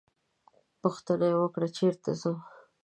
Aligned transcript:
پوښتنه 0.81 1.25
یې 1.31 1.37
وکړه 1.41 1.67
چېرته 1.77 2.09
ځم. 2.21 2.37